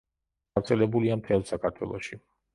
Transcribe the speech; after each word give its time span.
გავრცელებულია 0.57 1.19
მთელ 1.21 1.47
საქართველოში. 1.53 2.21